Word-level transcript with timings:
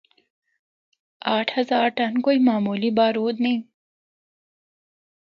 اٹھ 1.35 1.51
ہزار 1.59 1.87
ٹن 1.97 2.13
کوئی 2.25 2.37
معمولی 2.47 2.89
بارود 2.97 3.35
نیں۔ 3.43 3.59